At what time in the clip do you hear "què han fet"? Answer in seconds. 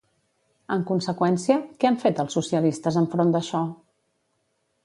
1.83-2.23